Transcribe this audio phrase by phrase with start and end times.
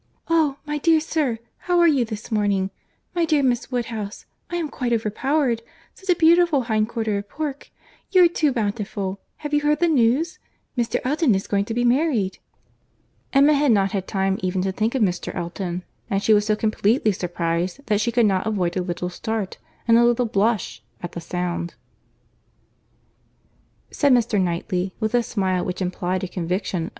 [0.31, 0.57] "Oh!
[0.65, 2.71] my dear sir, how are you this morning?
[3.13, 5.61] My dear Miss Woodhouse—I come quite over powered.
[5.93, 7.69] Such a beautiful hind quarter of pork!
[8.11, 9.19] You are too bountiful!
[9.45, 10.39] Have you heard the news?
[10.75, 10.99] Mr.
[11.05, 12.39] Elton is going to be married."
[13.31, 15.35] Emma had not had time even to think of Mr.
[15.35, 19.59] Elton, and she was so completely surprized that she could not avoid a little start,
[19.87, 21.75] and a little blush, at the sound.